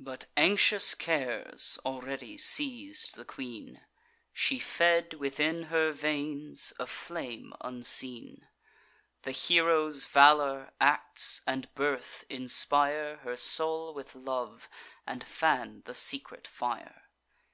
But 0.00 0.24
anxious 0.34 0.94
cares 0.94 1.78
already 1.84 2.38
seiz'd 2.38 3.16
the 3.16 3.24
queen: 3.26 3.82
She 4.32 4.58
fed 4.58 5.12
within 5.12 5.64
her 5.64 5.92
veins 5.92 6.72
a 6.78 6.86
flame 6.86 7.52
unseen; 7.60 8.48
The 9.24 9.32
hero's 9.32 10.06
valour, 10.06 10.72
acts, 10.80 11.42
and 11.46 11.68
birth 11.74 12.24
inspire 12.30 13.16
Her 13.18 13.36
soul 13.36 13.92
with 13.92 14.14
love, 14.14 14.70
and 15.06 15.22
fan 15.22 15.82
the 15.84 15.94
secret 15.94 16.46
fire. 16.46 17.10